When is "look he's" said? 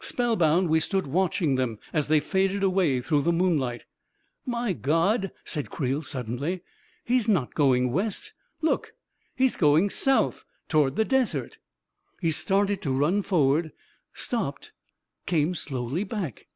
8.62-9.54